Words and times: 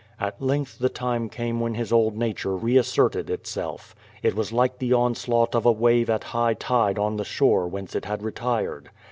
At 0.19 0.41
length 0.41 0.79
the 0.79 0.89
time 0.89 1.29
came 1.29 1.59
when 1.59 1.75
his 1.75 1.91
old 1.93 2.17
nature 2.17 2.55
reasserted 2.55 3.29
itself. 3.29 3.93
It 4.23 4.33
was 4.35 4.51
like 4.51 4.79
the 4.79 4.93
onslaught 4.93 5.53
of 5.53 5.63
a 5.63 5.71
wave 5.71 6.09
at 6.09 6.23
high 6.33 6.55
tide 6.55 6.97
on 6.97 7.17
the 7.17 7.23
shore 7.23 7.67
whence 7.67 7.93
it 7.95 8.05
had 8.05 8.23
retired. 8.23 8.89